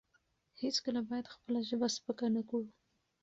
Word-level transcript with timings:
هیڅکله 0.61 1.01
باید 1.09 1.31
خپله 1.33 1.59
ژبه 1.69 1.87
سپکه 1.95 2.27
نه 2.35 2.41
کړو. 2.49 2.61